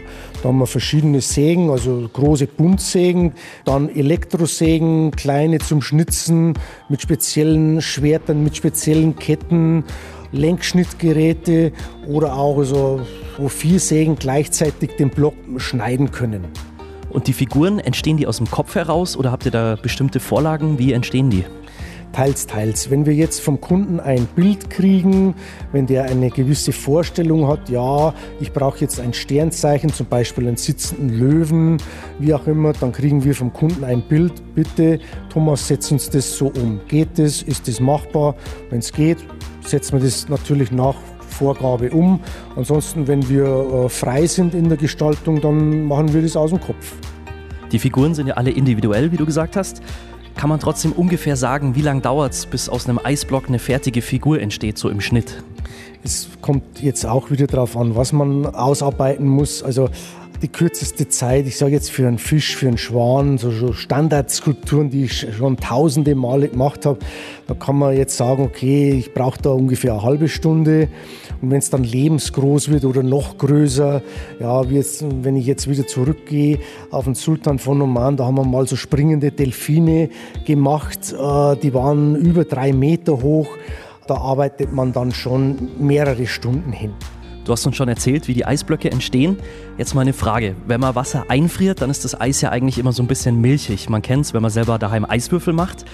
Da 0.42 0.50
haben 0.50 0.58
wir 0.58 0.66
verschiedene 0.66 1.20
Sägen, 1.20 1.68
also 1.68 2.08
große 2.12 2.46
Buntsägen, 2.46 3.32
dann 3.64 3.88
Elektrosägen, 3.88 5.10
kleine 5.10 5.58
zum 5.58 5.82
Schnitzen 5.82 6.54
mit 6.88 7.02
speziellen 7.02 7.82
Schwertern, 7.82 8.44
mit 8.44 8.56
speziellen 8.56 9.16
Ketten, 9.16 9.82
Lenkschnittgeräte 10.30 11.72
oder 12.06 12.34
auch 12.34 12.62
so, 12.62 13.00
wo 13.36 13.48
vier 13.48 13.80
Sägen 13.80 14.14
gleichzeitig 14.14 14.90
den 14.96 15.10
Block 15.10 15.34
schneiden 15.56 16.12
können. 16.12 16.44
Und 17.10 17.26
die 17.26 17.32
Figuren, 17.32 17.80
entstehen 17.80 18.16
die 18.16 18.26
aus 18.26 18.36
dem 18.36 18.48
Kopf 18.48 18.76
heraus 18.76 19.16
oder 19.16 19.32
habt 19.32 19.44
ihr 19.44 19.50
da 19.50 19.76
bestimmte 19.80 20.20
Vorlagen? 20.20 20.78
Wie 20.78 20.92
entstehen 20.92 21.30
die? 21.30 21.44
Teils, 22.12 22.46
teils. 22.46 22.90
Wenn 22.90 23.06
wir 23.06 23.14
jetzt 23.14 23.40
vom 23.40 23.60
Kunden 23.60 24.00
ein 24.00 24.26
Bild 24.34 24.70
kriegen, 24.70 25.34
wenn 25.72 25.86
der 25.86 26.04
eine 26.04 26.30
gewisse 26.30 26.72
Vorstellung 26.72 27.46
hat, 27.46 27.68
ja, 27.68 28.14
ich 28.40 28.52
brauche 28.52 28.80
jetzt 28.80 28.98
ein 28.98 29.12
Sternzeichen, 29.12 29.92
zum 29.92 30.06
Beispiel 30.06 30.48
einen 30.48 30.56
sitzenden 30.56 31.10
Löwen, 31.10 31.76
wie 32.18 32.34
auch 32.34 32.46
immer, 32.46 32.72
dann 32.72 32.92
kriegen 32.92 33.22
wir 33.24 33.34
vom 33.34 33.52
Kunden 33.52 33.84
ein 33.84 34.02
Bild. 34.02 34.32
Bitte, 34.54 34.98
Thomas, 35.28 35.68
setz 35.68 35.92
uns 35.92 36.10
das 36.10 36.36
so 36.36 36.46
um. 36.46 36.80
Geht 36.88 37.18
das? 37.18 37.42
Ist 37.42 37.68
das 37.68 37.78
machbar? 37.78 38.34
Wenn 38.70 38.80
es 38.80 38.92
geht, 38.92 39.18
setzen 39.64 39.98
wir 39.98 40.04
das 40.04 40.28
natürlich 40.28 40.72
nach 40.72 40.96
Vorgabe 41.28 41.90
um. 41.90 42.20
Ansonsten, 42.56 43.06
wenn 43.06 43.28
wir 43.28 43.44
äh, 43.44 43.88
frei 43.88 44.26
sind 44.26 44.54
in 44.54 44.68
der 44.68 44.78
Gestaltung, 44.78 45.40
dann 45.40 45.84
machen 45.84 46.12
wir 46.12 46.22
das 46.22 46.36
aus 46.36 46.50
dem 46.50 46.60
Kopf. 46.60 46.94
Die 47.70 47.78
Figuren 47.78 48.14
sind 48.14 48.26
ja 48.26 48.34
alle 48.34 48.50
individuell, 48.50 49.12
wie 49.12 49.16
du 49.16 49.26
gesagt 49.26 49.54
hast. 49.56 49.82
Kann 50.38 50.50
man 50.50 50.60
trotzdem 50.60 50.92
ungefähr 50.92 51.34
sagen, 51.34 51.74
wie 51.74 51.82
lange 51.82 52.00
dauert 52.00 52.32
es, 52.32 52.46
bis 52.46 52.68
aus 52.68 52.88
einem 52.88 53.00
Eisblock 53.02 53.48
eine 53.48 53.58
fertige 53.58 54.02
Figur 54.02 54.40
entsteht, 54.40 54.78
so 54.78 54.88
im 54.88 55.00
Schnitt? 55.00 55.42
Es 56.04 56.28
kommt 56.40 56.80
jetzt 56.80 57.04
auch 57.04 57.32
wieder 57.32 57.48
darauf 57.48 57.76
an, 57.76 57.96
was 57.96 58.12
man 58.12 58.46
ausarbeiten 58.46 59.26
muss. 59.26 59.64
Also 59.64 59.90
die 60.42 60.48
kürzeste 60.48 61.08
Zeit, 61.08 61.46
ich 61.46 61.56
sage 61.56 61.72
jetzt 61.72 61.90
für 61.90 62.06
einen 62.06 62.18
Fisch, 62.18 62.56
für 62.56 62.68
einen 62.68 62.78
Schwan, 62.78 63.38
so, 63.38 63.72
Standardskulpturen, 63.72 64.90
die 64.90 65.04
ich 65.04 65.26
schon 65.36 65.56
tausende 65.56 66.14
Male 66.14 66.48
gemacht 66.48 66.86
habe, 66.86 66.98
da 67.46 67.54
kann 67.54 67.76
man 67.76 67.96
jetzt 67.96 68.16
sagen, 68.16 68.42
okay, 68.42 68.92
ich 68.92 69.12
brauche 69.14 69.40
da 69.42 69.50
ungefähr 69.50 69.94
eine 69.94 70.02
halbe 70.02 70.28
Stunde. 70.28 70.88
Und 71.40 71.50
wenn 71.50 71.58
es 71.58 71.70
dann 71.70 71.84
lebensgroß 71.84 72.70
wird 72.70 72.84
oder 72.84 73.02
noch 73.02 73.38
größer, 73.38 74.02
ja, 74.40 74.70
wie 74.70 74.76
jetzt, 74.76 75.04
wenn 75.22 75.36
ich 75.36 75.46
jetzt 75.46 75.68
wieder 75.68 75.86
zurückgehe 75.86 76.58
auf 76.90 77.04
den 77.04 77.14
Sultan 77.14 77.58
von 77.58 77.82
Oman, 77.82 78.16
da 78.16 78.26
haben 78.26 78.36
wir 78.36 78.44
mal 78.44 78.66
so 78.66 78.76
springende 78.76 79.30
Delfine 79.30 80.10
gemacht, 80.44 81.12
äh, 81.12 81.56
die 81.56 81.74
waren 81.74 82.16
über 82.16 82.44
drei 82.44 82.72
Meter 82.72 83.22
hoch. 83.22 83.48
Da 84.06 84.16
arbeitet 84.16 84.72
man 84.72 84.92
dann 84.92 85.12
schon 85.12 85.68
mehrere 85.78 86.26
Stunden 86.26 86.72
hin. 86.72 86.92
Du 87.48 87.52
hast 87.52 87.64
uns 87.64 87.76
schon 87.76 87.88
erzählt, 87.88 88.28
wie 88.28 88.34
die 88.34 88.44
Eisblöcke 88.44 88.90
entstehen. 88.90 89.38
Jetzt 89.78 89.94
mal 89.94 90.02
eine 90.02 90.12
Frage. 90.12 90.54
Wenn 90.66 90.82
man 90.82 90.94
Wasser 90.94 91.24
einfriert, 91.28 91.80
dann 91.80 91.88
ist 91.88 92.04
das 92.04 92.20
Eis 92.20 92.42
ja 92.42 92.50
eigentlich 92.50 92.76
immer 92.76 92.92
so 92.92 93.02
ein 93.02 93.06
bisschen 93.06 93.40
milchig. 93.40 93.88
Man 93.88 94.02
kennt 94.02 94.26
es, 94.26 94.34
wenn 94.34 94.42
man 94.42 94.50
selber 94.50 94.78
daheim 94.78 95.06
Eiswürfel 95.06 95.54
macht. 95.54 95.86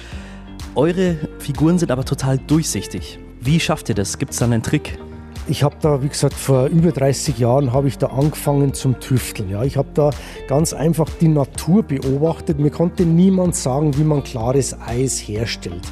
Eure 0.74 1.16
Figuren 1.38 1.78
sind 1.78 1.92
aber 1.92 2.04
total 2.04 2.38
durchsichtig. 2.38 3.20
Wie 3.40 3.60
schafft 3.60 3.88
ihr 3.88 3.94
das? 3.94 4.18
Gibt 4.18 4.32
es 4.32 4.38
da 4.38 4.46
einen 4.46 4.64
Trick? 4.64 4.98
Ich 5.46 5.62
habe 5.62 5.76
da, 5.80 6.02
wie 6.02 6.08
gesagt, 6.08 6.34
vor 6.34 6.66
über 6.66 6.90
30 6.90 7.38
Jahren 7.38 7.72
habe 7.72 7.86
ich 7.86 7.98
da 7.98 8.08
angefangen 8.08 8.74
zum 8.74 8.98
Tüfteln. 8.98 9.48
Ja, 9.48 9.62
ich 9.62 9.76
habe 9.76 9.90
da 9.94 10.10
ganz 10.48 10.72
einfach 10.72 11.08
die 11.20 11.28
Natur 11.28 11.84
beobachtet. 11.84 12.58
Mir 12.58 12.70
konnte 12.70 13.04
niemand 13.04 13.54
sagen, 13.54 13.96
wie 13.96 14.02
man 14.02 14.24
klares 14.24 14.76
Eis 14.80 15.20
herstellt. 15.20 15.82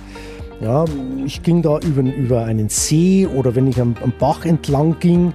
Ja, 0.63 0.85
ich 1.27 1.43
ging 1.43 1.61
da 1.61 1.81
über, 1.81 2.03
über 2.03 2.45
einen 2.45 2.69
See 2.69 3.27
oder 3.27 3.57
wenn 3.57 3.67
ich 3.67 3.81
am, 3.81 3.97
am, 4.01 4.13
Bach 4.17 4.45
entlang 4.45 4.97
ging 5.01 5.33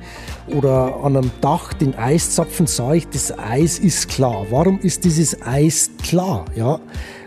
oder 0.56 0.96
an 1.04 1.18
einem 1.18 1.32
Dach 1.42 1.74
den 1.74 1.96
Eiszapfen 1.96 2.66
sah 2.66 2.94
ich, 2.94 3.10
das 3.10 3.38
Eis 3.38 3.78
ist 3.78 4.08
klar. 4.08 4.46
Warum 4.52 4.80
ist 4.80 5.04
dieses 5.04 5.42
Eis 5.42 5.92
klar? 6.02 6.46
Ja, 6.56 6.80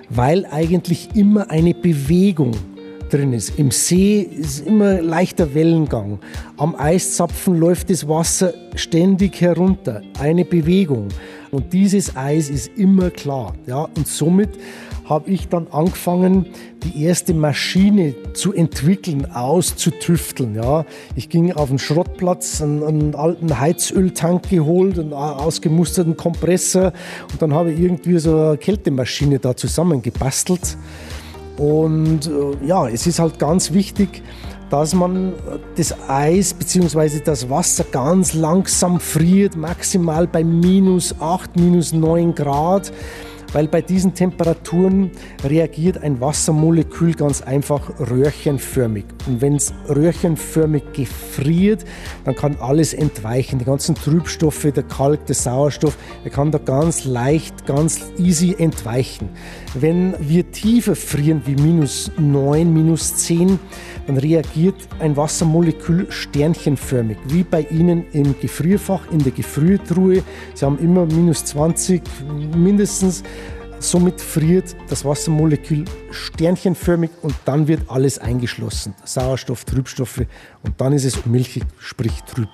weil 0.09 0.47
eigentlich 0.47 1.11
immer 1.14 1.50
eine 1.50 1.75
Bewegung 1.75 2.52
drin 3.11 3.35
ist. 3.35 3.59
Im 3.59 3.71
See 3.71 4.23
ist 4.23 4.66
immer 4.66 5.02
leichter 5.02 5.52
Wellengang. 5.52 6.21
Am 6.57 6.75
Eiszapfen 6.76 7.59
läuft 7.59 7.90
das 7.90 8.09
Wasser 8.09 8.54
ständig 8.76 9.38
herunter. 9.42 10.00
Eine 10.19 10.47
Bewegung. 10.47 11.09
Und 11.50 11.71
dieses 11.75 12.16
Eis 12.16 12.49
ist 12.49 12.71
immer 12.78 13.11
klar. 13.11 13.54
Ja, 13.66 13.88
und 13.95 14.07
somit 14.07 14.50
habe 15.10 15.28
ich 15.28 15.48
dann 15.48 15.66
angefangen, 15.72 16.46
die 16.84 17.02
erste 17.02 17.34
Maschine 17.34 18.14
zu 18.32 18.54
entwickeln, 18.54 19.26
auszutüfteln. 19.34 20.54
Ja. 20.54 20.86
Ich 21.16 21.28
ging 21.28 21.52
auf 21.52 21.68
den 21.68 21.80
Schrottplatz, 21.80 22.62
einen, 22.62 22.84
einen 22.84 23.14
alten 23.16 23.58
Heizöltank 23.58 24.48
geholt, 24.48 25.00
einen 25.00 25.12
ausgemusterten 25.12 26.16
Kompressor 26.16 26.92
und 27.32 27.42
dann 27.42 27.52
habe 27.52 27.72
ich 27.72 27.80
irgendwie 27.80 28.18
so 28.18 28.38
eine 28.38 28.56
Kältemaschine 28.56 29.40
da 29.40 29.56
zusammengebastelt. 29.56 30.78
Und 31.58 32.28
äh, 32.28 32.66
ja, 32.66 32.88
es 32.88 33.06
ist 33.06 33.18
halt 33.18 33.38
ganz 33.40 33.72
wichtig, 33.72 34.22
dass 34.70 34.94
man 34.94 35.32
das 35.76 35.92
Eis 36.08 36.54
bzw. 36.54 37.20
das 37.24 37.50
Wasser 37.50 37.84
ganz 37.90 38.34
langsam 38.34 39.00
friert, 39.00 39.56
maximal 39.56 40.28
bei 40.28 40.44
minus 40.44 41.16
8, 41.20 41.58
minus 41.58 41.92
9 41.92 42.32
Grad 42.36 42.92
weil 43.52 43.69
bei 43.69 43.83
diesen 43.83 44.14
Temperaturen 44.14 45.11
reagiert 45.45 46.02
ein 46.02 46.21
Wassermolekül 46.21 47.14
ganz 47.14 47.42
einfach 47.42 47.90
röhrchenförmig. 47.99 49.04
Und 49.26 49.40
wenn 49.40 49.57
es 49.57 49.73
röhrchenförmig 49.88 50.92
gefriert, 50.92 51.85
dann 52.25 52.35
kann 52.35 52.57
alles 52.61 52.95
entweichen. 52.95 53.59
Die 53.59 53.64
ganzen 53.64 53.95
Trübstoffe, 53.95 54.66
der 54.75 54.83
Kalk, 54.83 55.26
der 55.26 55.35
Sauerstoff, 55.35 55.97
er 56.25 56.30
kann 56.30 56.50
da 56.50 56.59
ganz 56.59 57.04
leicht, 57.04 57.66
ganz 57.66 58.00
easy 58.19 58.54
entweichen. 58.59 59.28
Wenn 59.75 60.14
wir 60.21 60.50
tiefer 60.50 60.97
frieren 60.97 61.42
wie 61.47 61.57
minus 61.57 62.11
9, 62.19 62.73
minus 62.73 63.16
10, 63.16 63.59
dann 64.10 64.18
reagiert 64.18 64.74
ein 64.98 65.16
Wassermolekül 65.16 66.10
sternchenförmig, 66.10 67.16
wie 67.28 67.44
bei 67.44 67.62
Ihnen 67.70 68.06
im 68.12 68.34
Gefrierfach, 68.40 69.08
in 69.12 69.20
der 69.20 69.30
Gefriertruhe. 69.30 70.24
Sie 70.54 70.64
haben 70.64 70.80
immer 70.80 71.06
minus 71.06 71.44
20 71.44 72.02
mindestens. 72.56 73.22
Somit 73.78 74.20
friert 74.20 74.74
das 74.88 75.04
Wassermolekül 75.04 75.84
sternchenförmig 76.10 77.10
und 77.22 77.34
dann 77.44 77.68
wird 77.68 77.82
alles 77.88 78.18
eingeschlossen. 78.18 78.94
Sauerstoff, 79.04 79.64
Trübstoffe 79.64 80.26
und 80.64 80.78
dann 80.78 80.92
ist 80.92 81.04
es 81.04 81.24
milchig, 81.24 81.62
sprich 81.78 82.20
trüb. 82.22 82.48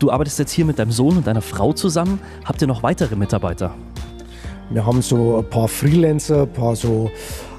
Du 0.00 0.10
arbeitest 0.10 0.40
jetzt 0.40 0.50
hier 0.50 0.64
mit 0.64 0.80
deinem 0.80 0.90
Sohn 0.90 1.18
und 1.18 1.26
deiner 1.28 1.40
Frau 1.40 1.72
zusammen. 1.72 2.18
Habt 2.44 2.60
ihr 2.60 2.66
noch 2.66 2.82
weitere 2.82 3.14
Mitarbeiter? 3.14 3.76
Wir 4.70 4.84
haben 4.84 5.02
so 5.02 5.38
ein 5.38 5.48
paar 5.48 5.68
Freelancer, 5.68 6.42
ein 6.42 6.52
paar 6.52 6.74
so 6.74 7.10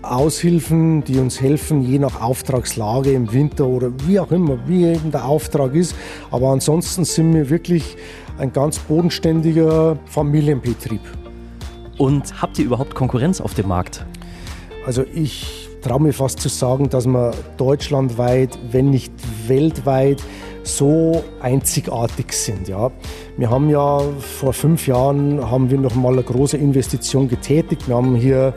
Aushilfen, 0.05 1.03
die 1.03 1.17
uns 1.17 1.41
helfen, 1.41 1.81
je 1.81 1.99
nach 1.99 2.21
Auftragslage 2.21 3.11
im 3.11 3.31
Winter 3.33 3.67
oder 3.67 3.91
wie 4.07 4.19
auch 4.19 4.31
immer, 4.31 4.57
wie 4.67 4.85
eben 4.85 5.11
der 5.11 5.25
Auftrag 5.25 5.73
ist. 5.73 5.95
Aber 6.31 6.49
ansonsten 6.49 7.05
sind 7.05 7.33
wir 7.33 7.49
wirklich 7.49 7.97
ein 8.37 8.53
ganz 8.53 8.79
bodenständiger 8.79 9.97
Familienbetrieb. 10.05 11.01
Und 11.97 12.41
habt 12.41 12.59
ihr 12.59 12.65
überhaupt 12.65 12.95
Konkurrenz 12.95 13.39
auf 13.39 13.53
dem 13.53 13.67
Markt? 13.67 14.05
Also 14.85 15.03
ich 15.13 15.69
traue 15.81 16.01
mir 16.01 16.13
fast 16.13 16.39
zu 16.39 16.49
sagen, 16.49 16.89
dass 16.89 17.05
wir 17.05 17.31
deutschlandweit, 17.57 18.57
wenn 18.71 18.89
nicht 18.89 19.13
weltweit, 19.47 20.21
so 20.65 21.23
einzigartig 21.41 22.33
sind. 22.33 22.67
Ja. 22.67 22.91
Wir 23.37 23.49
haben 23.49 23.69
ja 23.69 23.99
vor 24.19 24.53
fünf 24.53 24.87
Jahren 24.87 25.49
haben 25.49 25.69
wir 25.69 25.77
noch 25.77 25.95
mal 25.95 26.13
eine 26.13 26.23
große 26.23 26.57
Investition 26.57 27.27
getätigt. 27.27 27.87
Wir 27.87 27.95
haben 27.95 28.15
hier 28.15 28.53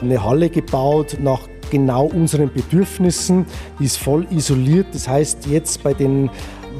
eine 0.00 0.22
Halle 0.22 0.50
gebaut 0.50 1.16
nach 1.20 1.48
genau 1.70 2.06
unseren 2.06 2.52
Bedürfnissen. 2.52 3.46
Die 3.78 3.84
ist 3.84 3.96
voll 3.96 4.26
isoliert. 4.30 4.88
Das 4.92 5.08
heißt, 5.08 5.46
jetzt 5.46 5.82
bei 5.82 5.94
den 5.94 6.30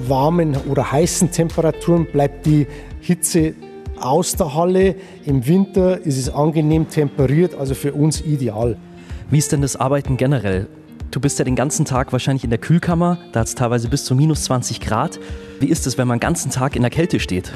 warmen 0.07 0.57
oder 0.69 0.91
heißen 0.91 1.31
Temperaturen 1.31 2.07
bleibt 2.07 2.47
die 2.47 2.67
Hitze 3.01 3.55
aus 4.01 4.35
der 4.37 4.55
Halle. 4.55 4.97
Im 5.25 5.47
Winter 5.47 6.05
ist 6.05 6.19
es 6.19 6.29
angenehm 6.29 6.89
temperiert, 6.89 7.55
also 7.55 7.75
für 7.75 7.93
uns 7.93 8.21
ideal. 8.21 8.77
Wie 9.31 9.39
ist 9.39 9.53
denn 9.53 9.63
das 9.63 9.77
Arbeiten 9.77 10.17
generell? 10.17 10.67
Du 11.13 11.21
bist 11.21 11.39
ja 11.39 11.45
den 11.45 11.57
ganzen 11.57 11.85
Tag 11.85 12.11
wahrscheinlich 12.13 12.43
in 12.43 12.49
der 12.49 12.59
Kühlkammer, 12.59 13.19
da 13.33 13.41
hat 13.41 13.47
es 13.47 13.55
teilweise 13.55 13.87
bis 13.89 14.07
zu 14.07 14.15
minus 14.15 14.45
20 14.45 14.81
Grad. 14.81 15.21
Wie 15.61 15.69
ist 15.69 15.87
es, 15.87 15.99
wenn 15.99 16.09
man 16.09 16.17
den 16.17 16.23
ganzen 16.23 16.51
Tag 16.51 16.75
in 16.75 16.81
der 16.81 16.91
Kälte 16.91 17.21
steht? 17.21 17.53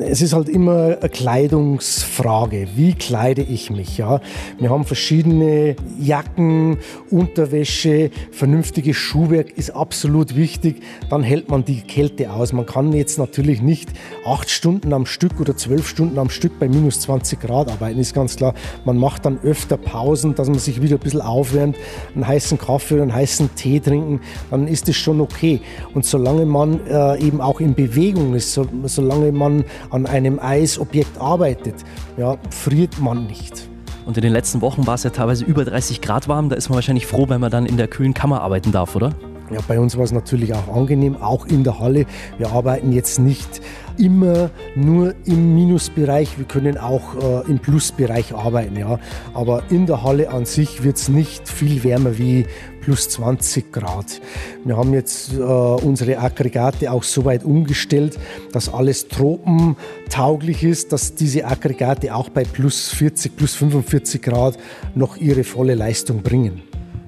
Es 0.00 0.22
ist 0.22 0.32
halt 0.32 0.48
immer 0.48 0.96
eine 1.00 1.08
Kleidungsfrage. 1.08 2.68
Wie 2.74 2.94
kleide 2.94 3.42
ich 3.42 3.70
mich? 3.70 3.98
Ja? 3.98 4.20
Wir 4.58 4.70
haben 4.70 4.84
verschiedene 4.84 5.76
Jacken, 6.00 6.78
Unterwäsche, 7.10 8.10
vernünftiges 8.32 8.96
Schuhwerk 8.96 9.56
ist 9.56 9.70
absolut 9.70 10.36
wichtig. 10.36 10.82
Dann 11.10 11.22
hält 11.22 11.50
man 11.50 11.64
die 11.64 11.82
Kälte 11.82 12.32
aus. 12.32 12.52
Man 12.52 12.66
kann 12.66 12.92
jetzt 12.92 13.18
natürlich 13.18 13.60
nicht 13.60 13.90
acht 14.24 14.50
Stunden 14.50 14.92
am 14.92 15.06
Stück 15.06 15.40
oder 15.40 15.56
zwölf 15.56 15.88
Stunden 15.88 16.18
am 16.18 16.30
Stück 16.30 16.58
bei 16.58 16.68
minus 16.68 17.00
20 17.00 17.40
Grad 17.40 17.70
arbeiten, 17.70 17.98
ist 17.98 18.14
ganz 18.14 18.36
klar. 18.36 18.54
Man 18.84 18.96
macht 18.96 19.26
dann 19.26 19.38
öfter 19.42 19.76
Pausen, 19.76 20.34
dass 20.34 20.48
man 20.48 20.58
sich 20.58 20.80
wieder 20.80 20.96
ein 20.96 21.00
bisschen 21.00 21.20
aufwärmt, 21.20 21.76
einen 22.14 22.26
heißen 22.26 22.58
Kaffee 22.58 22.94
oder 22.94 23.02
einen 23.02 23.14
heißen 23.14 23.54
Tee 23.54 23.80
trinken, 23.80 24.20
dann 24.50 24.66
ist 24.66 24.88
es 24.88 24.96
schon 24.96 25.20
okay. 25.20 25.60
Und 25.92 26.04
solange 26.04 26.46
man 26.46 26.80
äh, 26.86 27.20
eben 27.20 27.40
auch 27.40 27.60
in 27.60 27.74
Bewegung 27.74 28.34
ist, 28.34 28.52
so, 28.52 28.66
solange 28.84 29.32
man 29.32 29.64
an 29.90 30.06
einem 30.06 30.38
Eisobjekt 30.38 31.18
arbeitet, 31.18 31.76
ja, 32.16 32.36
friert 32.50 33.00
man 33.00 33.26
nicht. 33.26 33.68
Und 34.06 34.16
in 34.16 34.22
den 34.22 34.32
letzten 34.32 34.60
Wochen 34.60 34.86
war 34.86 34.94
es 34.94 35.02
ja 35.02 35.10
teilweise 35.10 35.44
über 35.44 35.64
30 35.64 36.00
Grad 36.00 36.28
warm. 36.28 36.50
Da 36.50 36.56
ist 36.56 36.68
man 36.68 36.76
wahrscheinlich 36.76 37.06
froh, 37.06 37.26
wenn 37.28 37.40
man 37.40 37.50
dann 37.50 37.66
in 37.66 37.76
der 37.76 37.88
kühlen 37.88 38.12
Kammer 38.12 38.42
arbeiten 38.42 38.70
darf, 38.70 38.94
oder? 38.96 39.14
Ja, 39.50 39.60
bei 39.68 39.78
uns 39.78 39.96
war 39.96 40.04
es 40.04 40.12
natürlich 40.12 40.54
auch 40.54 40.74
angenehm, 40.74 41.16
auch 41.16 41.46
in 41.46 41.64
der 41.64 41.78
Halle. 41.78 42.06
Wir 42.38 42.52
arbeiten 42.52 42.92
jetzt 42.92 43.18
nicht 43.18 43.60
immer 43.98 44.50
nur 44.74 45.14
im 45.26 45.54
Minusbereich, 45.54 46.38
wir 46.38 46.46
können 46.46 46.78
auch 46.78 47.14
äh, 47.14 47.50
im 47.50 47.58
Plusbereich 47.58 48.34
arbeiten. 48.34 48.76
Ja. 48.76 48.98
Aber 49.34 49.64
in 49.70 49.86
der 49.86 50.02
Halle 50.02 50.30
an 50.30 50.46
sich 50.46 50.82
wird 50.82 50.96
es 50.96 51.08
nicht 51.08 51.48
viel 51.48 51.84
wärmer 51.84 52.18
wie 52.18 52.46
plus 52.80 53.08
20 53.10 53.72
Grad. 53.72 54.20
Wir 54.64 54.76
haben 54.76 54.92
jetzt 54.94 55.34
äh, 55.34 55.42
unsere 55.42 56.18
Aggregate 56.18 56.90
auch 56.90 57.02
so 57.02 57.24
weit 57.24 57.44
umgestellt, 57.44 58.18
dass 58.52 58.72
alles 58.72 59.08
tropentauglich 59.08 60.64
ist, 60.64 60.92
dass 60.92 61.14
diese 61.14 61.44
Aggregate 61.46 62.14
auch 62.14 62.30
bei 62.30 62.44
plus 62.44 62.90
40, 62.90 63.36
plus 63.36 63.54
45 63.54 64.22
Grad 64.22 64.58
noch 64.94 65.16
ihre 65.16 65.44
volle 65.44 65.74
Leistung 65.74 66.22
bringen. 66.22 66.62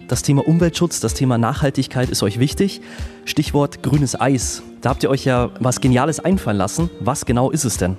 Das 0.09 0.23
Thema 0.23 0.47
Umweltschutz, 0.47 1.01
das 1.01 1.15
Thema 1.15 1.37
Nachhaltigkeit 1.37 2.11
ist 2.11 2.23
euch 2.23 2.39
wichtig. 2.39 2.81
Stichwort 3.25 3.83
grünes 3.83 4.19
Eis. 4.21 4.63
Da 4.81 4.91
habt 4.91 5.03
ihr 5.03 5.11
euch 5.11 5.25
ja 5.25 5.51
was 5.59 5.81
Geniales 5.81 6.21
einfallen 6.21 6.59
lassen. 6.59 6.91
Was 7.01 7.27
genau 7.27 7.51
ist 7.51 7.65
es 7.65 7.77
denn? 7.77 7.97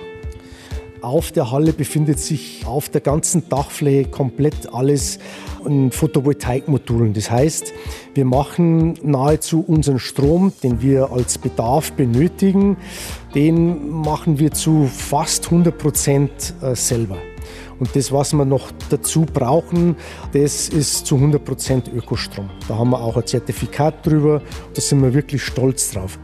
Auf 1.02 1.34
der 1.34 1.52
Halle 1.52 1.74
befindet 1.74 2.20
sich 2.20 2.66
auf 2.66 2.88
der 2.88 3.02
ganzen 3.02 3.50
Dachfläche 3.50 4.10
komplett 4.10 4.74
alles 4.74 5.20
in 5.66 5.92
Photovoltaikmodulen. 5.92 7.14
Das 7.14 7.30
heißt, 7.30 7.74
wir 8.14 8.24
machen 8.24 8.94
nahezu 9.04 9.60
unseren 9.68 10.00
Strom, 10.00 10.54
den 10.64 10.82
wir 10.82 11.12
als 11.12 11.38
Bedarf 11.38 11.92
benötigen, 11.92 12.78
den 13.36 13.90
machen 13.90 14.40
wir 14.40 14.52
zu 14.52 14.88
fast 14.88 15.46
100 15.48 15.78
Prozent 15.78 16.54
äh, 16.62 16.74
selber. 16.74 17.18
Und 17.80 17.96
das, 17.96 18.12
was 18.12 18.34
wir 18.34 18.46
noch 18.46 18.72
dazu 18.90 19.22
brauchen, 19.22 19.96
das 20.34 20.70
ist 20.70 21.06
zu 21.06 21.16
100 21.16 21.44
Prozent 21.44 21.88
Ökostrom. 21.94 22.50
Da 22.68 22.78
haben 22.78 22.92
wir 22.92 23.02
auch 23.02 23.18
ein 23.18 23.26
Zertifikat 23.26 24.06
drüber. 24.06 24.42
Da 24.74 24.82
sind 24.82 25.02
wir 25.02 25.14
wirklich 25.14 25.44
stolz 25.44 25.92
drauf. 25.92 26.20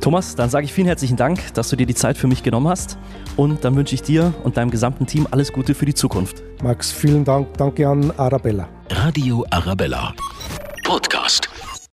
Thomas, 0.00 0.34
dann 0.34 0.48
sage 0.48 0.64
ich 0.64 0.72
vielen 0.72 0.86
herzlichen 0.86 1.16
Dank, 1.16 1.52
dass 1.52 1.68
du 1.68 1.76
dir 1.76 1.86
die 1.86 1.94
Zeit 1.94 2.16
für 2.16 2.26
mich 2.26 2.42
genommen 2.42 2.68
hast. 2.68 2.96
Und 3.36 3.64
dann 3.64 3.76
wünsche 3.76 3.94
ich 3.94 4.02
dir 4.02 4.32
und 4.44 4.56
deinem 4.56 4.70
gesamten 4.70 5.06
Team 5.06 5.26
alles 5.30 5.52
Gute 5.52 5.74
für 5.74 5.84
die 5.84 5.94
Zukunft. 5.94 6.42
Max, 6.62 6.90
vielen 6.90 7.24
Dank. 7.24 7.48
Danke 7.58 7.86
an 7.86 8.10
Arabella. 8.16 8.68
Radio 8.88 9.44
Arabella. 9.50 10.14